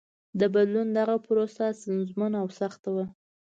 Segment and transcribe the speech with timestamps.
[0.39, 3.05] د بدلون دغه پروسه ستونزمنه او سخته وه.